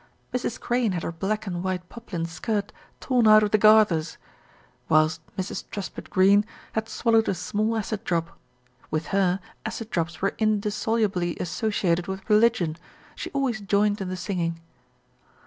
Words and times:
Mrs. 0.33 0.59
Crane 0.59 0.93
had 0.93 1.03
her 1.03 1.11
black 1.11 1.45
and 1.45 1.63
white 1.63 1.87
poplin 1.87 2.25
skirt 2.25 2.71
"torn 2.99 3.27
out 3.27 3.43
of 3.43 3.51
the 3.51 3.59
gathers," 3.59 4.17
whilst 4.89 5.21
Mrs. 5.37 5.69
Truspitt 5.69 6.09
Greene 6.09 6.43
had 6.73 6.89
swallowed 6.89 7.29
a 7.29 7.35
small 7.35 7.77
acid 7.77 8.03
drop. 8.03 8.35
With 8.89 9.09
her, 9.13 9.39
acid 9.63 9.91
drops 9.91 10.19
were 10.19 10.33
indissolubly 10.39 11.37
associated 11.39 12.07
with 12.07 12.27
religion: 12.31 12.77
she 13.15 13.29
always 13.29 13.61
joined 13.61 14.01
in 14.01 14.09
the 14.09 14.17
singing. 14.17 14.59